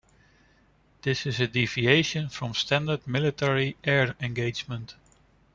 [1.03, 4.95] This is a deviation from standard military air engagement.